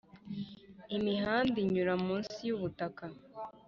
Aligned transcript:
imihanda 0.97 1.55
inyura 1.65 1.93
munsi 2.05 2.37
y 2.47 2.51
ubutaka 2.55 3.03